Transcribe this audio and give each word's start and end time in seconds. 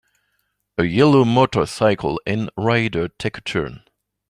A 0.79 0.83
yellow 0.85 1.23
motorcycle 1.25 2.19
and 2.25 2.49
rider 2.57 3.07
take 3.07 3.37
a 3.37 3.41
turn 3.41 3.83